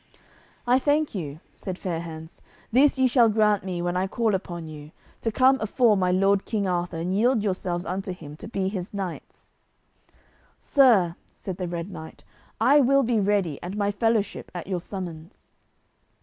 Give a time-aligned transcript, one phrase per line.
[0.65, 4.67] "I thank you," said Fair hands; "this ye shall grant me when I call upon
[4.67, 8.67] you, to come afore my lord King Arthur and yield yourselves unto him to be
[8.67, 9.51] his knights."
[10.57, 12.23] "Sir," said the Red Knight,
[12.59, 15.51] "I will be ready and my fellowship at your summons."